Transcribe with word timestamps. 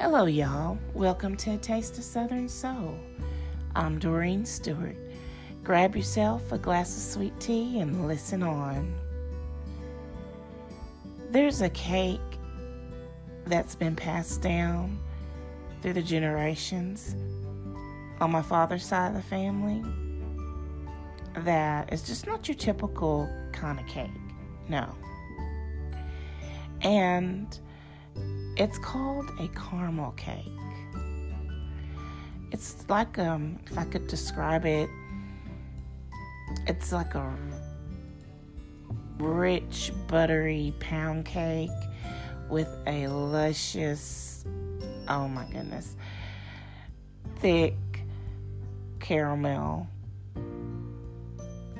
Hello, 0.00 0.26
y'all. 0.26 0.78
Welcome 0.94 1.36
to 1.38 1.54
A 1.54 1.56
Taste 1.56 1.98
of 1.98 2.04
Southern 2.04 2.48
Soul. 2.48 2.96
I'm 3.74 3.98
Doreen 3.98 4.46
Stewart. 4.46 4.94
Grab 5.64 5.96
yourself 5.96 6.52
a 6.52 6.58
glass 6.58 6.96
of 6.96 7.02
sweet 7.02 7.40
tea 7.40 7.80
and 7.80 8.06
listen 8.06 8.44
on. 8.44 8.94
There's 11.30 11.62
a 11.62 11.70
cake 11.70 12.20
that's 13.46 13.74
been 13.74 13.96
passed 13.96 14.40
down 14.40 15.00
through 15.82 15.94
the 15.94 16.02
generations 16.02 17.16
on 18.20 18.30
my 18.30 18.42
father's 18.42 18.86
side 18.86 19.08
of 19.08 19.14
the 19.14 19.22
family 19.22 19.82
that 21.38 21.92
is 21.92 22.02
just 22.04 22.24
not 22.24 22.46
your 22.46 22.56
typical 22.56 23.28
kind 23.50 23.80
of 23.80 23.86
cake. 23.88 24.12
No. 24.68 24.94
And 26.82 27.58
it's 28.56 28.78
called 28.78 29.30
a 29.40 29.48
caramel 29.48 30.12
cake. 30.12 30.44
It's 32.52 32.84
like 32.88 33.18
um 33.18 33.58
if 33.66 33.76
I 33.78 33.84
could 33.84 34.06
describe 34.06 34.64
it, 34.64 34.88
it's 36.66 36.92
like 36.92 37.14
a 37.14 37.34
rich 39.18 39.92
buttery 40.06 40.72
pound 40.80 41.24
cake 41.24 41.70
with 42.48 42.68
a 42.86 43.08
luscious 43.08 44.44
oh 45.08 45.28
my 45.28 45.44
goodness 45.46 45.96
thick 47.40 47.74
caramel 49.00 49.86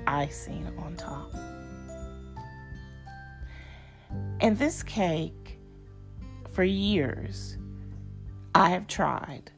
icing 0.07 0.67
on 0.79 0.97
top. 0.97 1.33
And 4.41 4.59
this 4.59 4.83
cake, 4.83 5.58
for 6.59 6.65
years, 6.65 7.57
I 8.53 8.71
have 8.71 8.89
tried 8.89 9.53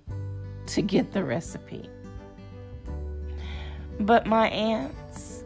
to 0.67 0.83
get 0.83 1.15
the 1.15 1.25
recipe. 1.25 1.89
But 4.01 4.27
my 4.27 4.49
aunts 4.49 5.45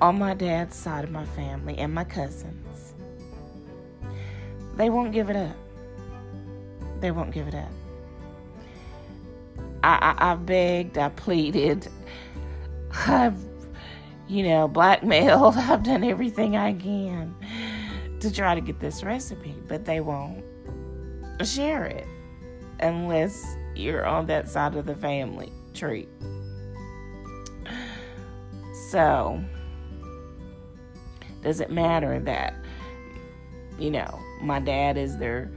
on 0.00 0.18
my 0.18 0.32
dad's 0.32 0.74
side 0.74 1.04
of 1.04 1.10
my 1.10 1.26
family 1.26 1.76
and 1.76 1.92
my 1.92 2.04
cousins, 2.04 2.94
they 4.76 4.88
won't 4.88 5.12
give 5.12 5.28
it 5.28 5.36
up. 5.36 5.56
They 7.00 7.10
won't 7.10 7.30
give 7.30 7.46
it 7.46 7.54
up. 7.54 7.72
I, 9.82 10.14
I, 10.18 10.32
I 10.32 10.34
begged, 10.36 10.96
I 10.96 11.10
pleaded, 11.10 11.88
I've, 13.06 13.36
you 14.28 14.44
know, 14.44 14.66
blackmailed, 14.66 15.56
I've 15.58 15.82
done 15.82 16.04
everything 16.04 16.56
I 16.56 16.72
can 16.72 17.36
to 18.24 18.32
try 18.32 18.54
to 18.54 18.60
get 18.62 18.80
this 18.80 19.04
recipe, 19.04 19.54
but 19.68 19.84
they 19.84 20.00
won't 20.00 20.42
share 21.44 21.84
it 21.84 22.06
unless 22.80 23.44
you're 23.74 24.06
on 24.06 24.24
that 24.26 24.48
side 24.48 24.74
of 24.76 24.86
the 24.86 24.94
family 24.94 25.52
tree. 25.74 26.08
So, 28.90 29.44
does 31.42 31.60
it 31.60 31.70
matter 31.70 32.18
that, 32.20 32.54
you 33.78 33.90
know, 33.90 34.18
my 34.40 34.58
dad 34.58 34.96
is 34.96 35.18
their 35.18 35.50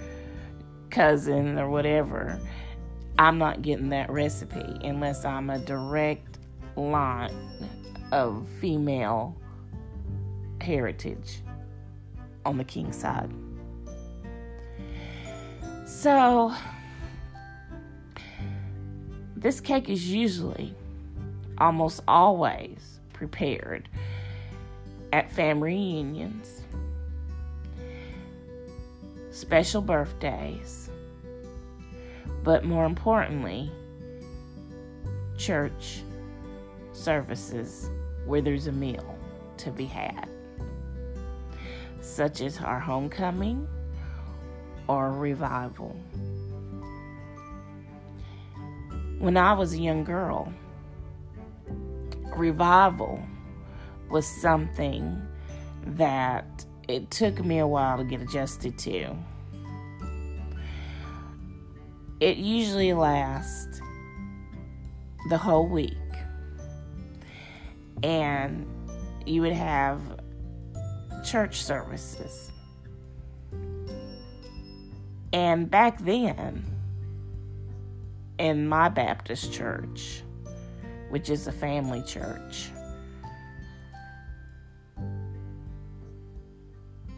cousin 0.90 1.58
or 1.58 1.70
whatever? 1.70 2.38
I'm 3.18 3.38
not 3.38 3.62
getting 3.62 3.90
that 3.90 4.10
recipe 4.10 4.78
unless 4.84 5.24
I'm 5.24 5.50
a 5.50 5.60
direct 5.60 6.40
line 6.76 7.32
of 8.12 8.46
female 8.60 9.38
heritage 10.60 11.44
on 12.48 12.58
the 12.58 12.64
king 12.64 12.92
side. 12.94 13.30
So, 15.86 16.54
this 19.36 19.60
cake 19.60 19.90
is 19.90 20.10
usually, 20.10 20.74
almost 21.58 22.02
always, 22.08 23.00
prepared 23.14 23.90
at 25.12 25.32
family 25.32 25.74
reunions, 25.74 26.62
special 29.32 29.82
birthdays, 29.82 30.90
but 32.44 32.64
more 32.64 32.86
importantly, 32.86 33.70
church 35.38 36.02
services 36.94 37.90
where 38.26 38.42
there's 38.42 38.68
a 38.68 38.72
meal 38.72 39.18
to 39.58 39.72
be 39.72 39.86
had, 39.86 40.30
such 42.08 42.42
as 42.42 42.58
our 42.60 42.80
homecoming 42.80 43.68
or 44.88 45.12
revival. 45.12 45.96
When 49.20 49.36
I 49.36 49.54
was 49.54 49.74
a 49.74 49.80
young 49.80 50.04
girl, 50.04 50.52
revival 52.36 53.22
was 54.10 54.26
something 54.26 55.22
that 55.86 56.66
it 56.88 57.12
took 57.12 57.44
me 57.44 57.60
a 57.60 57.68
while 57.68 57.98
to 57.98 58.04
get 58.04 58.22
adjusted 58.22 58.78
to. 58.80 59.16
It 62.20 62.38
usually 62.38 62.94
lasts 62.94 63.82
the 65.30 65.38
whole 65.38 65.68
week. 65.68 65.94
And 68.02 68.66
you 69.26 69.42
would 69.42 69.54
have 69.54 70.17
church 71.28 71.62
services. 71.62 72.52
And 75.34 75.70
back 75.70 76.00
then, 76.00 76.66
in 78.40 78.68
my 78.68 78.88
Baptist 78.88 79.52
church, 79.52 80.24
which 81.10 81.30
is 81.30 81.48
a 81.48 81.52
family 81.52 82.02
church, 82.04 82.70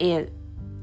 it 0.00 0.32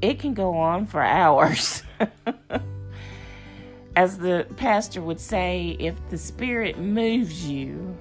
it 0.00 0.18
can 0.18 0.32
go 0.32 0.56
on 0.56 0.86
for 0.86 1.02
hours. 1.02 1.82
As 3.96 4.16
the 4.16 4.46
pastor 4.56 5.02
would 5.02 5.20
say, 5.20 5.76
if 5.80 5.96
the 6.08 6.16
spirit 6.16 6.78
moves 6.78 7.46
you, 7.48 7.96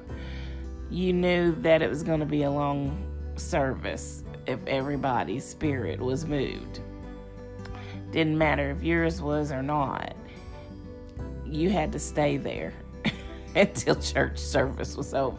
you 0.92 1.12
knew 1.12 1.54
that 1.64 1.82
it 1.82 1.90
was 1.90 2.04
going 2.04 2.20
to 2.20 2.26
be 2.26 2.44
a 2.44 2.52
long 2.52 3.04
service 3.36 4.24
if 4.48 4.60
everybody's 4.66 5.46
spirit 5.46 6.00
was 6.00 6.26
moved. 6.26 6.80
Didn't 8.12 8.38
matter 8.38 8.72
if 8.72 8.82
yours 8.82 9.22
was 9.22 9.52
or 9.52 9.62
not. 9.62 10.16
You 11.46 11.70
had 11.70 11.92
to 11.92 12.00
stay 12.00 12.38
there 12.38 12.74
until 13.56 13.96
church 13.96 14.38
service 14.38 14.96
was 14.96 15.14
over. 15.14 15.38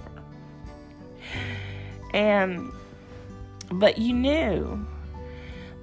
And 2.15 2.71
but 3.71 3.99
you 3.99 4.15
knew 4.15 4.87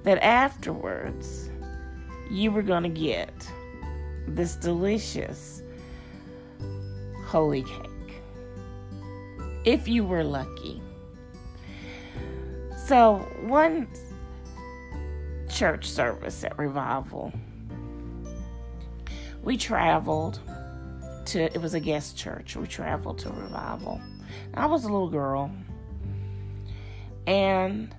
that 0.03 0.23
afterwards 0.23 1.49
you 2.29 2.51
were 2.51 2.63
going 2.63 2.83
to 2.83 2.89
get 2.89 3.33
this 4.27 4.55
delicious 4.55 5.61
holy 7.25 7.63
cake 7.63 8.21
if 9.65 9.87
you 9.87 10.03
were 10.05 10.23
lucky. 10.23 10.81
So, 12.85 13.27
one 13.41 13.87
church 15.49 15.89
service 15.89 16.43
at 16.43 16.55
Revival, 16.59 17.33
we 19.41 19.57
traveled 19.57 20.39
to, 21.25 21.45
it 21.45 21.59
was 21.59 21.73
a 21.73 21.79
guest 21.79 22.15
church. 22.15 22.55
We 22.55 22.67
traveled 22.67 23.17
to 23.19 23.31
Revival. 23.31 23.99
I 24.53 24.67
was 24.67 24.83
a 24.83 24.87
little 24.87 25.09
girl, 25.09 25.49
and 27.25 27.95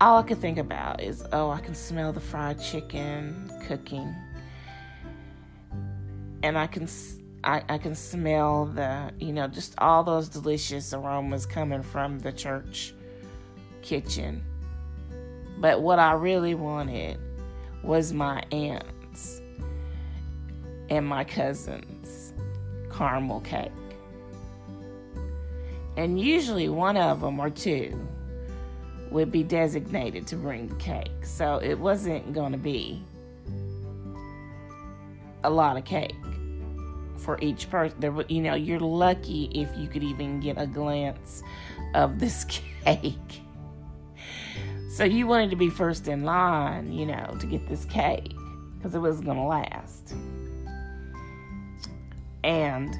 all 0.00 0.20
I 0.20 0.22
could 0.22 0.38
think 0.38 0.58
about 0.58 1.02
is, 1.02 1.24
oh, 1.32 1.50
I 1.50 1.58
can 1.58 1.74
smell 1.74 2.12
the 2.12 2.20
fried 2.20 2.62
chicken 2.62 3.50
cooking, 3.66 4.14
and 6.44 6.56
I 6.56 6.68
can 6.68 6.86
I, 7.42 7.64
I 7.68 7.76
can 7.76 7.96
smell 7.96 8.66
the 8.66 9.10
you 9.18 9.32
know 9.32 9.48
just 9.48 9.74
all 9.78 10.04
those 10.04 10.28
delicious 10.28 10.94
aromas 10.94 11.44
coming 11.44 11.82
from 11.82 12.20
the 12.20 12.30
church 12.30 12.94
kitchen. 13.82 14.44
But 15.58 15.82
what 15.82 15.98
I 15.98 16.12
really 16.12 16.54
wanted 16.54 17.18
was 17.82 18.12
my 18.12 18.42
aunts 18.50 19.40
and 20.88 21.06
my 21.06 21.24
cousins 21.24 22.32
caramel 22.90 23.40
cake. 23.40 23.70
And 25.96 26.20
usually 26.20 26.68
one 26.68 26.96
of 26.96 27.20
them 27.20 27.38
or 27.38 27.50
two 27.50 27.98
would 29.10 29.30
be 29.30 29.42
designated 29.42 30.26
to 30.28 30.36
bring 30.36 30.68
the 30.68 30.74
cake. 30.76 31.24
So 31.24 31.58
it 31.58 31.78
wasn't 31.78 32.32
going 32.32 32.52
to 32.52 32.58
be 32.58 33.02
a 35.44 35.50
lot 35.50 35.76
of 35.76 35.84
cake 35.84 36.14
for 37.18 37.38
each 37.40 37.70
person. 37.70 38.00
There, 38.00 38.14
you 38.28 38.40
know, 38.40 38.54
you're 38.54 38.80
lucky 38.80 39.50
if 39.54 39.68
you 39.76 39.88
could 39.88 40.02
even 40.02 40.40
get 40.40 40.56
a 40.58 40.66
glance 40.66 41.42
of 41.94 42.18
this 42.18 42.44
cake. 42.84 43.41
So 44.92 45.04
you 45.04 45.26
wanted 45.26 45.48
to 45.48 45.56
be 45.56 45.70
first 45.70 46.06
in 46.06 46.22
line, 46.22 46.92
you 46.92 47.06
know, 47.06 47.34
to 47.40 47.46
get 47.46 47.66
this 47.66 47.86
cake. 47.86 48.34
because 48.76 48.94
it 48.94 48.98
wasn't 48.98 49.24
going 49.24 49.38
to 49.38 49.44
last. 49.44 50.14
And 52.44 52.94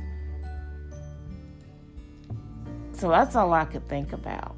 so 2.93 3.11
that's 3.11 3.37
all 3.37 3.53
I 3.53 3.67
could 3.67 3.87
think 3.89 4.15
about. 4.15 4.57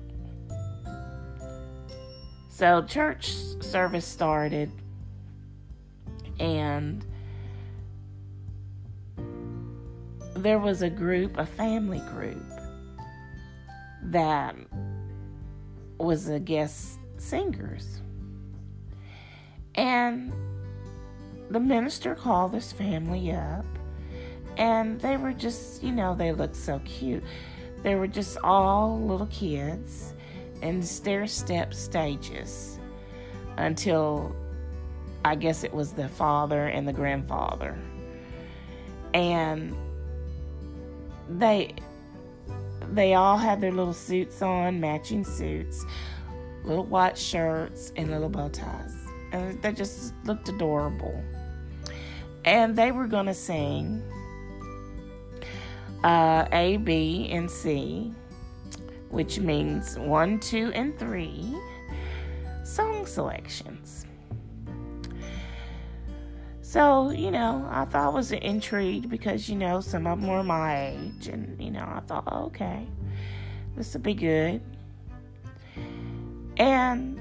So 2.50 2.84
church 2.84 3.34
service 3.60 4.06
started 4.06 4.70
and 6.38 7.04
there 10.36 10.60
was 10.60 10.82
a 10.82 10.90
group, 10.90 11.36
a 11.36 11.46
family 11.46 12.00
group 12.10 12.44
that 14.04 14.54
was 15.98 16.26
the 16.26 16.38
guest 16.38 17.00
singers. 17.24 18.00
And 19.74 20.32
the 21.50 21.60
minister 21.60 22.14
called 22.14 22.52
this 22.52 22.72
family 22.72 23.32
up, 23.32 23.64
and 24.56 25.00
they 25.00 25.16
were 25.16 25.32
just, 25.32 25.82
you 25.82 25.92
know, 25.92 26.14
they 26.14 26.32
looked 26.32 26.56
so 26.56 26.80
cute. 26.84 27.24
They 27.82 27.96
were 27.96 28.06
just 28.06 28.38
all 28.44 29.00
little 29.00 29.26
kids 29.26 30.14
in 30.62 30.82
stair 30.82 31.26
step 31.26 31.74
stages 31.74 32.78
until 33.56 34.34
I 35.24 35.34
guess 35.34 35.64
it 35.64 35.72
was 35.72 35.92
the 35.92 36.08
father 36.08 36.66
and 36.66 36.86
the 36.86 36.92
grandfather. 36.92 37.76
And 39.12 39.74
they 41.28 41.74
they 42.92 43.14
all 43.14 43.38
had 43.38 43.60
their 43.60 43.72
little 43.72 43.94
suits 43.94 44.42
on, 44.42 44.80
matching 44.80 45.24
suits, 45.24 45.84
little 46.64 46.84
white 46.84 47.16
shirts, 47.18 47.92
and 47.96 48.10
little 48.10 48.28
bow 48.28 48.48
ties. 48.48 48.94
And 49.32 49.60
they 49.62 49.72
just 49.72 50.14
looked 50.24 50.48
adorable. 50.48 51.22
And 52.44 52.76
they 52.76 52.92
were 52.92 53.06
going 53.06 53.26
to 53.26 53.34
sing 53.34 54.02
uh, 56.02 56.46
A, 56.52 56.76
B, 56.78 57.28
and 57.30 57.50
C, 57.50 58.12
which 59.10 59.38
means 59.38 59.98
one, 59.98 60.40
two, 60.40 60.70
and 60.74 60.98
three 60.98 61.56
song 62.64 63.06
selections. 63.06 64.06
So, 66.60 67.10
you 67.10 67.30
know, 67.30 67.66
I 67.70 67.84
thought 67.84 68.06
I 68.06 68.08
was 68.08 68.32
intrigued 68.32 69.08
because, 69.08 69.48
you 69.48 69.54
know, 69.54 69.80
some 69.80 70.08
of 70.08 70.20
them 70.20 70.28
were 70.28 70.42
my 70.42 70.88
age. 70.88 71.28
And, 71.28 71.60
you 71.62 71.70
know, 71.70 71.84
I 71.86 72.00
thought, 72.00 72.26
okay, 72.32 72.86
this 73.76 73.94
will 73.94 74.00
be 74.00 74.14
good. 74.14 74.60
And 76.56 77.20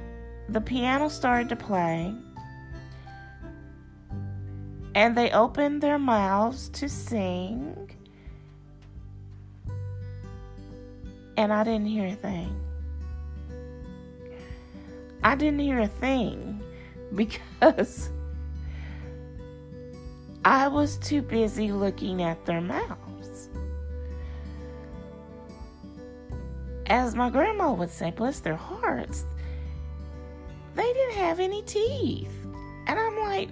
the 0.50 0.62
piano 0.62 1.10
started 1.10 1.50
to 1.50 1.56
play. 1.56 2.14
And 4.96 5.18
they 5.18 5.32
opened 5.32 5.82
their 5.82 5.98
mouths 5.98 6.70
to 6.70 6.88
sing. 6.88 7.90
And 11.36 11.52
I 11.52 11.64
didn't 11.64 11.88
hear 11.88 12.08
a 12.08 12.16
thing. 12.16 12.60
I 15.24 15.36
didn't 15.36 15.60
hear 15.60 15.80
a 15.80 15.88
thing 15.88 16.62
because 17.16 18.10
I 20.46 20.68
was 20.68 20.98
too 20.98 21.22
busy 21.22 21.72
looking 21.72 22.22
at 22.22 22.46
their 22.46 22.62
mouths. 22.62 23.03
As 26.94 27.16
my 27.16 27.32
grandma 27.32 27.74
would 27.74 27.90
say, 27.90 28.12
bless 28.12 28.40
their 28.40 28.56
hearts, 28.56 29.26
they 30.76 30.94
didn't 30.94 31.16
have 31.16 31.40
any 31.40 31.64
teeth. 31.64 32.32
And 32.86 33.00
I'm 33.00 33.18
like, 33.18 33.50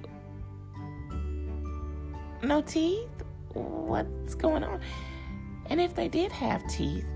no 2.44 2.62
teeth? 2.62 3.10
What's 3.54 4.36
going 4.36 4.64
on? 4.64 4.80
And 5.72 5.82
if 5.82 5.96
they 5.96 6.08
did 6.08 6.32
have 6.32 6.62
teeth, 6.68 7.08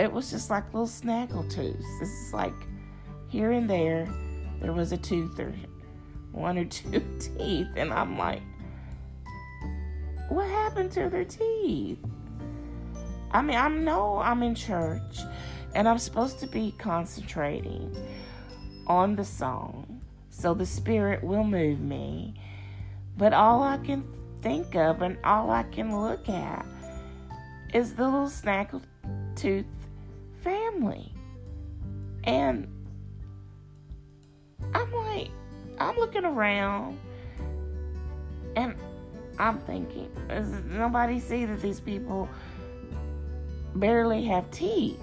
it 0.00 0.10
was 0.10 0.30
just 0.30 0.48
like 0.48 0.64
little 0.72 0.86
snaggle 0.86 1.42
tooths. 1.42 1.84
This 2.00 2.08
is 2.08 2.32
like 2.32 2.54
here 3.28 3.52
and 3.52 3.68
there, 3.68 4.08
there 4.62 4.72
was 4.72 4.92
a 4.92 4.96
tooth 4.96 5.38
or 5.38 5.52
one 6.32 6.56
or 6.56 6.64
two 6.70 7.04
teeth. 7.20 7.68
And 7.76 7.92
I'm 7.92 8.16
like, 8.16 8.40
what 10.30 10.48
happened 10.48 10.90
to 10.92 11.10
their 11.10 11.26
teeth? 11.26 11.98
I 13.30 13.42
mean, 13.42 13.56
I 13.56 13.68
know 13.68 14.18
I'm 14.18 14.42
in 14.42 14.54
church 14.54 15.20
and 15.74 15.88
I'm 15.88 15.98
supposed 15.98 16.38
to 16.40 16.46
be 16.46 16.74
concentrating 16.78 17.94
on 18.86 19.16
the 19.16 19.24
song 19.24 20.00
so 20.30 20.54
the 20.54 20.66
Spirit 20.66 21.22
will 21.22 21.44
move 21.44 21.80
me. 21.80 22.34
But 23.16 23.32
all 23.32 23.62
I 23.62 23.78
can 23.78 24.04
think 24.40 24.76
of 24.76 25.02
and 25.02 25.18
all 25.24 25.50
I 25.50 25.64
can 25.64 26.00
look 26.00 26.28
at 26.28 26.64
is 27.74 27.94
the 27.94 28.04
little 28.04 28.28
snaggletooth 28.28 29.66
family. 30.42 31.12
And 32.24 32.68
I'm 34.74 34.92
like, 34.92 35.30
I'm 35.78 35.96
looking 35.96 36.24
around 36.24 36.98
and 38.56 38.74
I'm 39.38 39.58
thinking, 39.60 40.10
does 40.28 40.48
nobody 40.66 41.20
see 41.20 41.44
that 41.44 41.60
these 41.60 41.80
people 41.80 42.28
barely 43.78 44.24
have 44.24 44.50
teeth? 44.50 45.00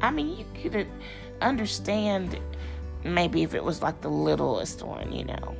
I 0.00 0.10
mean, 0.10 0.36
you 0.36 0.70
could 0.70 0.86
understand 1.40 2.38
maybe 3.04 3.42
if 3.42 3.54
it 3.54 3.64
was 3.64 3.82
like 3.82 4.00
the 4.00 4.10
littlest 4.10 4.82
one, 4.82 5.12
you 5.12 5.24
know, 5.24 5.56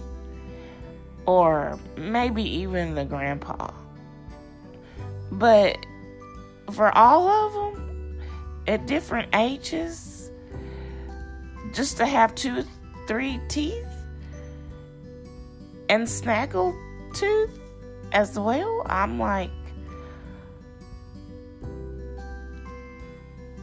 or 1.26 1.78
maybe 1.96 2.42
even 2.42 2.94
the 2.94 3.04
grandpa. 3.04 3.70
But 5.32 5.78
for 6.72 6.96
all 6.96 7.28
of 7.28 7.52
them 7.52 8.20
at 8.66 8.86
different 8.86 9.34
ages, 9.34 10.30
just 11.72 11.96
to 11.98 12.06
have 12.06 12.34
two, 12.34 12.64
three 13.06 13.40
teeth 13.48 13.86
and 15.88 16.08
snaggle 16.08 16.74
tooth 17.14 17.58
as 18.12 18.38
well. 18.38 18.82
I'm 18.86 19.18
like, 19.18 19.50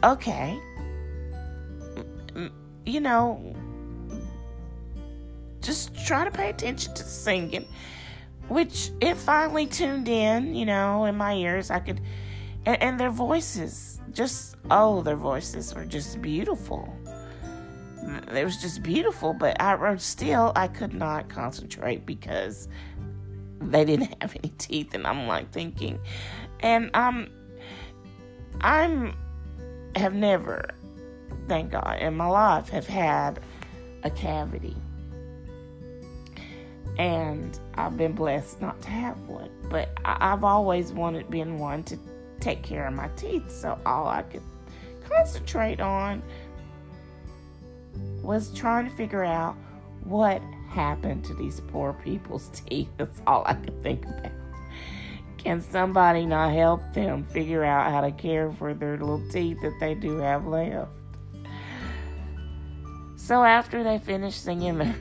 okay, 0.04 0.60
you 2.84 3.00
know, 3.00 3.54
just 5.62 5.94
try 6.06 6.24
to 6.24 6.30
pay 6.30 6.50
attention 6.50 6.92
to 6.94 7.02
the 7.02 7.08
singing, 7.08 7.66
which 8.48 8.90
it 9.00 9.16
finally 9.16 9.66
tuned 9.66 10.08
in, 10.08 10.54
you 10.54 10.66
know, 10.66 11.06
in 11.06 11.16
my 11.16 11.34
ears. 11.34 11.70
I 11.70 11.78
could, 11.78 12.00
and, 12.66 12.80
and 12.82 13.00
their 13.00 13.10
voices, 13.10 14.00
just, 14.12 14.56
oh, 14.70 15.00
their 15.02 15.16
voices 15.16 15.74
were 15.74 15.86
just 15.86 16.20
beautiful. 16.20 16.94
It 18.34 18.44
was 18.44 18.58
just 18.58 18.82
beautiful 18.82 19.32
but 19.32 19.58
i 19.62 19.96
still 19.96 20.52
i 20.56 20.68
could 20.68 20.92
not 20.92 21.30
concentrate 21.30 22.04
because 22.04 22.68
they 23.60 23.82
didn't 23.86 24.14
have 24.20 24.36
any 24.36 24.52
teeth 24.58 24.92
and 24.92 25.06
i'm 25.06 25.26
like 25.26 25.50
thinking. 25.52 25.98
And 26.60 26.90
um 26.94 27.28
i'm 28.60 29.14
have 29.96 30.14
never 30.14 30.68
thank 31.48 31.72
god 31.72 31.98
in 32.00 32.16
my 32.16 32.26
life 32.26 32.68
have 32.68 32.86
had 32.86 33.40
a 34.02 34.10
cavity 34.10 34.76
and 36.98 37.58
i've 37.74 37.96
been 37.96 38.12
blessed 38.12 38.60
not 38.60 38.80
to 38.80 38.90
have 38.90 39.18
one 39.28 39.50
but 39.68 39.88
I, 40.04 40.30
have 40.30 40.44
always 40.44 40.92
wanted 40.92 41.30
been 41.30 41.58
one 41.58 41.82
to 41.84 41.98
take 42.40 42.62
care 42.62 42.86
of 42.86 42.94
my 42.94 43.08
teeth 43.16 43.50
so 43.50 43.78
all 43.84 44.06
i 44.06 44.22
could 44.22 44.42
concentrate 45.08 45.80
on 45.80 46.22
was 48.22 48.52
trying 48.54 48.88
to 48.88 48.94
figure 48.94 49.24
out 49.24 49.56
what 50.04 50.42
happened 50.68 51.24
to 51.24 51.34
these 51.34 51.60
poor 51.60 51.92
people's 51.92 52.48
teeth? 52.66 52.88
That's 52.96 53.20
all 53.26 53.44
I 53.46 53.54
could 53.54 53.82
think 53.82 54.04
about. 54.04 54.32
Can 55.44 55.60
somebody 55.60 56.24
not 56.24 56.54
help 56.54 56.80
them 56.94 57.24
figure 57.24 57.62
out 57.62 57.90
how 57.90 58.00
to 58.00 58.10
care 58.10 58.50
for 58.52 58.72
their 58.72 58.96
little 58.96 59.22
teeth 59.30 59.58
that 59.60 59.74
they 59.78 59.94
do 59.94 60.16
have 60.16 60.46
left? 60.46 60.88
So 63.16 63.44
after 63.44 63.84
they 63.84 63.98
finished 63.98 64.42
singing 64.42 64.78
their, 64.78 64.96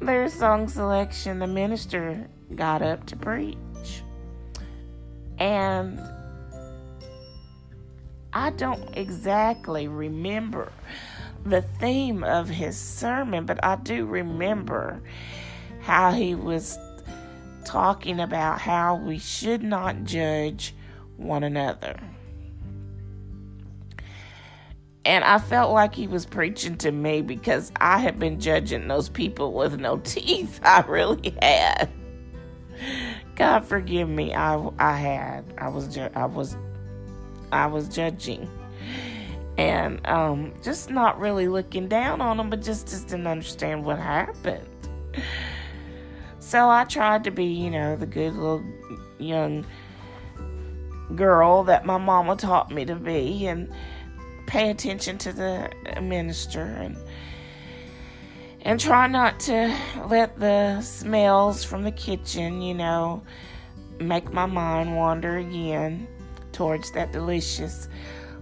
their 0.00 0.28
song 0.28 0.68
selection, 0.68 1.38
the 1.38 1.46
minister 1.46 2.28
got 2.56 2.82
up 2.82 3.06
to 3.06 3.16
preach. 3.16 3.56
And 5.38 6.00
I 8.32 8.50
don't 8.50 8.96
exactly 8.96 9.86
remember 9.86 10.72
the 11.44 11.62
theme 11.62 12.24
of 12.24 12.48
his 12.48 12.76
sermon, 12.76 13.46
but 13.46 13.64
I 13.64 13.76
do 13.76 14.06
remember 14.06 15.00
how 15.80 16.12
he 16.12 16.34
was 16.34 16.76
talking 17.64 18.20
about 18.20 18.60
how 18.60 18.96
we 18.96 19.18
should 19.18 19.62
not 19.62 20.04
judge 20.04 20.74
one 21.16 21.42
another. 21.42 21.98
And 25.04 25.24
I 25.24 25.38
felt 25.38 25.72
like 25.72 25.94
he 25.94 26.06
was 26.06 26.26
preaching 26.26 26.76
to 26.78 26.92
me 26.92 27.22
because 27.22 27.72
I 27.76 27.98
had 27.98 28.18
been 28.18 28.38
judging 28.38 28.88
those 28.88 29.08
people 29.08 29.52
with 29.54 29.80
no 29.80 29.96
teeth. 30.04 30.60
I 30.62 30.82
really 30.82 31.36
had. 31.40 31.90
God 33.34 33.64
forgive 33.64 34.08
me. 34.08 34.34
I 34.34 34.70
I 34.78 34.96
had. 34.96 35.54
I 35.58 35.68
was 35.68 35.94
ju- 35.94 36.10
I 36.14 36.26
was 36.26 36.56
I 37.52 37.66
was 37.66 37.88
judging. 37.88 38.48
And 39.58 40.06
um, 40.06 40.54
just 40.62 40.90
not 40.90 41.18
really 41.20 41.48
looking 41.48 41.88
down 41.88 42.20
on 42.20 42.38
them, 42.38 42.48
but 42.48 42.62
just, 42.62 42.88
just 42.88 43.08
didn't 43.08 43.26
understand 43.26 43.84
what 43.84 43.98
happened. 43.98 44.66
So 46.50 46.68
I 46.68 46.82
tried 46.82 47.22
to 47.22 47.30
be, 47.30 47.44
you 47.44 47.70
know, 47.70 47.94
the 47.94 48.06
good 48.06 48.34
little 48.34 48.64
young 49.18 49.64
girl 51.14 51.62
that 51.62 51.86
my 51.86 51.96
mama 51.96 52.34
taught 52.34 52.72
me 52.72 52.84
to 52.86 52.96
be 52.96 53.46
and 53.46 53.72
pay 54.48 54.70
attention 54.70 55.16
to 55.18 55.32
the 55.32 55.70
minister 56.02 56.62
and 56.62 56.96
and 58.62 58.80
try 58.80 59.06
not 59.06 59.38
to 59.38 59.72
let 60.08 60.40
the 60.40 60.80
smells 60.82 61.62
from 61.62 61.84
the 61.84 61.92
kitchen, 61.92 62.60
you 62.60 62.74
know, 62.74 63.22
make 64.00 64.32
my 64.32 64.46
mind 64.46 64.96
wander 64.96 65.36
again 65.36 66.08
towards 66.50 66.90
that 66.90 67.12
delicious 67.12 67.88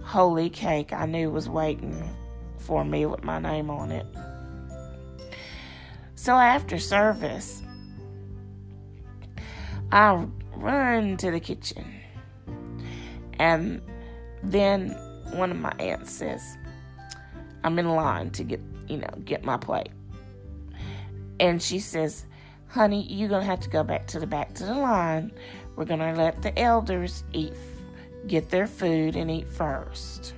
holy 0.01 0.49
cake 0.49 0.91
I 0.91 1.05
knew 1.05 1.29
was 1.29 1.47
waiting 1.47 2.09
for 2.57 2.83
me 2.83 3.05
with 3.05 3.23
my 3.23 3.37
name 3.37 3.69
on 3.69 3.91
it. 3.91 4.07
So 6.15 6.33
after 6.33 6.79
service, 6.79 7.61
I 9.91 10.25
run 10.55 11.17
to 11.17 11.31
the 11.31 11.39
kitchen. 11.39 11.85
And 13.39 13.81
then 14.43 14.89
one 15.31 15.51
of 15.51 15.57
my 15.57 15.73
aunts 15.79 16.11
says, 16.11 16.57
I'm 17.63 17.79
in 17.79 17.89
line 17.89 18.29
to 18.31 18.43
get, 18.43 18.61
you 18.87 18.97
know, 18.97 19.09
get 19.25 19.43
my 19.43 19.57
plate. 19.57 19.89
And 21.39 21.61
she 21.61 21.79
says, 21.79 22.25
honey, 22.67 23.03
you're 23.03 23.29
going 23.29 23.41
to 23.41 23.47
have 23.47 23.61
to 23.61 23.69
go 23.69 23.83
back 23.83 24.07
to 24.07 24.19
the 24.19 24.27
back 24.27 24.53
to 24.55 24.65
the 24.65 24.73
line. 24.73 25.31
We're 25.75 25.85
going 25.85 25.99
to 25.99 26.13
let 26.13 26.41
the 26.41 26.57
elders 26.59 27.23
eat, 27.33 27.53
get 28.27 28.49
their 28.49 28.67
food 28.67 29.15
and 29.15 29.31
eat 29.31 29.47
first. 29.47 30.33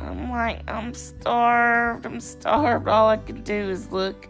I'm 0.00 0.30
like, 0.30 0.68
I'm 0.70 0.94
starved. 0.94 2.06
I'm 2.06 2.20
starved. 2.20 2.88
All 2.88 3.08
I 3.08 3.18
can 3.18 3.42
do 3.42 3.68
is 3.68 3.90
look 3.90 4.28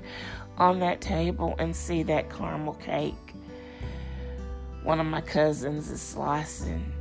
on 0.56 0.80
that 0.80 1.00
table 1.00 1.54
and 1.58 1.74
see 1.74 2.02
that 2.04 2.30
caramel 2.30 2.74
cake. 2.74 3.27
One 4.88 5.00
of 5.00 5.06
my 5.06 5.20
cousins 5.20 5.90
is 5.90 6.00
slicing. 6.00 6.94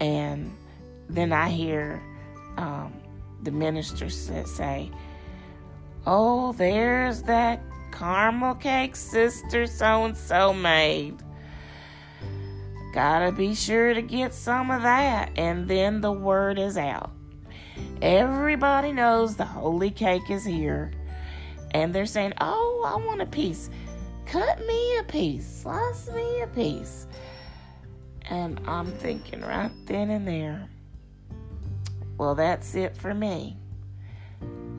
And 0.00 0.50
then 1.10 1.30
I 1.30 1.50
hear 1.50 2.02
um, 2.56 2.94
the 3.42 3.50
minister 3.50 4.08
say, 4.08 4.90
Oh, 6.06 6.54
there's 6.54 7.20
that 7.24 7.60
caramel 7.92 8.54
cake 8.54 8.96
sister 8.96 9.66
so 9.66 10.06
and 10.06 10.16
so 10.16 10.54
made. 10.54 11.22
Gotta 12.94 13.30
be 13.30 13.54
sure 13.54 13.92
to 13.92 14.00
get 14.00 14.32
some 14.32 14.70
of 14.70 14.80
that. 14.80 15.32
And 15.36 15.68
then 15.68 16.00
the 16.00 16.12
word 16.12 16.58
is 16.58 16.78
out. 16.78 17.10
Everybody 18.00 18.90
knows 18.90 19.36
the 19.36 19.44
holy 19.44 19.90
cake 19.90 20.30
is 20.30 20.46
here. 20.46 20.92
And 21.72 21.94
they're 21.94 22.06
saying, 22.06 22.32
Oh, 22.40 22.84
I 22.86 23.06
want 23.06 23.20
a 23.20 23.26
piece. 23.26 23.68
Cut 24.34 24.66
me 24.66 24.98
a 24.98 25.04
piece. 25.04 25.46
Slice 25.46 26.10
me 26.10 26.40
a 26.40 26.48
piece. 26.48 27.06
And 28.28 28.60
I'm 28.66 28.86
thinking 28.86 29.42
right 29.42 29.70
then 29.86 30.10
and 30.10 30.26
there, 30.26 30.68
well, 32.18 32.34
that's 32.34 32.74
it 32.74 32.96
for 32.96 33.14
me. 33.14 33.56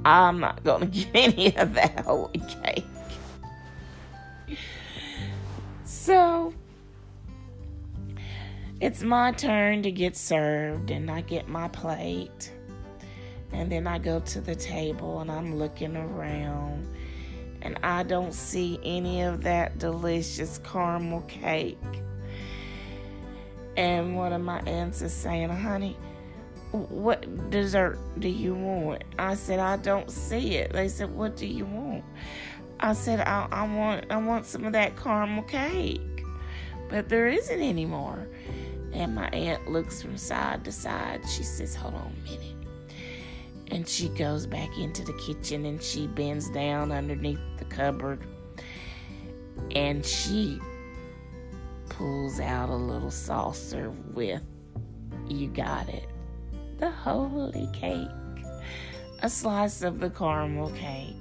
I'm 0.04 0.42
not 0.42 0.62
going 0.66 0.82
to 0.82 0.88
get 0.88 1.10
any 1.14 1.56
of 1.56 1.74
that 1.76 2.02
holy 2.02 2.44
cake. 2.64 2.86
So 5.86 6.54
it's 8.82 9.04
my 9.04 9.32
turn 9.32 9.84
to 9.84 9.92
get 9.92 10.18
served, 10.18 10.92
and 10.92 11.10
I 11.10 11.22
get 11.22 11.48
my 11.48 11.70
plate. 11.70 12.52
And 13.54 13.72
then 13.72 13.88
I 13.88 14.00
go 14.00 14.20
to 14.20 14.42
the 14.42 14.56
table 14.56 15.22
and 15.22 15.32
I'm 15.32 15.56
looking 15.56 15.96
around, 15.96 16.86
and 17.66 17.80
I 17.82 18.04
don't 18.04 18.34
see 18.34 18.80
any 18.84 19.24
of 19.24 19.42
that 19.42 19.80
delicious 19.80 20.60
caramel 20.64 21.22
cake. 21.22 21.80
And 23.76 24.16
one 24.16 24.34
of 24.34 24.42
my 24.42 24.60
aunts 24.62 25.02
is 25.02 25.12
saying, 25.12 25.50
honey, 25.50 25.98
what 26.72 27.50
dessert 27.50 27.98
do 28.20 28.30
you 28.30 28.54
want? 28.54 29.04
I 29.18 29.34
said, 29.34 29.60
I 29.60 29.78
don't 29.78 30.12
see 30.12 30.58
it. 30.58 30.74
They 30.74 30.88
said, 30.88 31.10
what 31.16 31.36
do 31.36 31.48
you 31.48 31.66
want? 31.66 32.04
I 32.80 32.94
said, 32.94 33.22
I, 33.22 33.48
I 33.52 33.68
want 33.68 34.06
I 34.12 34.18
want 34.18 34.46
some 34.46 34.66
of 34.66 34.74
that 34.74 34.96
caramel 34.96 35.44
cake. 35.44 36.24
But 36.88 37.10
there 37.10 37.28
isn't 37.28 37.62
anymore. 37.62 38.28
And 38.94 39.16
my 39.16 39.28
aunt 39.30 39.72
looks 39.72 40.04
from 40.04 40.18
side 40.18 40.64
to 40.66 40.72
side. 40.72 41.22
She 41.28 41.42
says, 41.42 41.74
hold 41.74 41.96
on 41.96 42.14
a 42.16 42.30
minute. 42.30 42.55
And 43.72 43.88
she 43.88 44.10
goes 44.10 44.46
back 44.46 44.78
into 44.78 45.04
the 45.04 45.14
kitchen 45.14 45.66
and 45.66 45.82
she 45.82 46.08
bends 46.08 46.50
down 46.50 46.92
underneath 46.92 47.40
the 47.58 47.66
cupboard. 47.66 48.26
And 49.76 50.06
she 50.06 50.60
pulls 51.90 52.40
out 52.40 52.70
a 52.70 52.76
little 52.76 53.12
saucer 53.12 53.92
with, 54.14 54.44
you 55.28 55.48
got 55.48 55.90
it, 55.90 56.08
the 56.78 56.92
holy 56.92 57.70
cake, 57.74 58.08
a 59.22 59.30
slice 59.30 59.82
of 59.82 60.00
the 60.00 60.10
caramel 60.10 60.72
cake. 60.72 61.16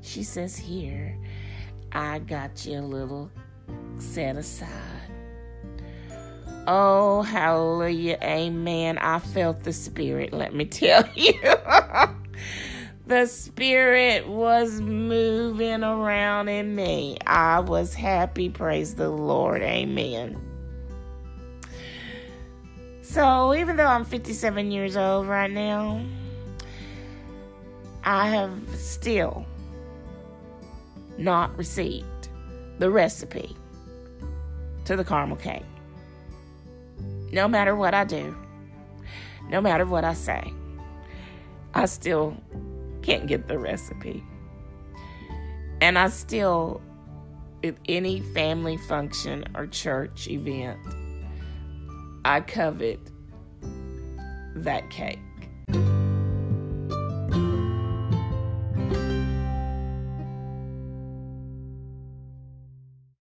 She 0.00 0.22
says, 0.22 0.56
Here, 0.56 1.16
I 1.92 2.20
got 2.20 2.64
you 2.66 2.78
a 2.78 2.80
little 2.80 3.30
set 3.98 4.36
aside. 4.36 5.01
Oh, 6.66 7.22
hallelujah, 7.22 8.18
amen. 8.22 8.98
I 8.98 9.18
felt 9.18 9.64
the 9.64 9.72
Spirit, 9.72 10.32
let 10.32 10.54
me 10.54 10.64
tell 10.64 11.04
you. 11.14 11.34
the 13.06 13.26
Spirit 13.26 14.28
was 14.28 14.80
moving 14.80 15.82
around 15.82 16.48
in 16.48 16.76
me. 16.76 17.18
I 17.26 17.58
was 17.60 17.94
happy. 17.94 18.48
Praise 18.48 18.94
the 18.94 19.08
Lord. 19.10 19.62
Amen. 19.62 20.40
So, 23.02 23.54
even 23.54 23.76
though 23.76 23.86
I'm 23.86 24.04
57 24.04 24.70
years 24.70 24.96
old 24.96 25.26
right 25.26 25.50
now, 25.50 26.00
I 28.04 28.28
have 28.28 28.56
still 28.76 29.44
not 31.18 31.56
received 31.58 32.28
the 32.78 32.88
recipe 32.88 33.56
to 34.84 34.96
the 34.96 35.04
caramel 35.04 35.36
cake. 35.36 35.64
No 37.32 37.48
matter 37.48 37.74
what 37.74 37.94
I 37.94 38.04
do, 38.04 38.36
no 39.48 39.60
matter 39.60 39.86
what 39.86 40.04
I 40.04 40.12
say, 40.12 40.52
I 41.74 41.86
still 41.86 42.36
can't 43.00 43.26
get 43.26 43.48
the 43.48 43.58
recipe. 43.58 44.22
And 45.80 45.98
I 45.98 46.08
still, 46.10 46.80
at 47.64 47.76
any 47.88 48.20
family 48.20 48.76
function 48.76 49.44
or 49.54 49.66
church 49.66 50.28
event, 50.28 50.78
I 52.24 52.40
covet 52.40 53.00
that 54.54 54.90
cake. 54.90 55.18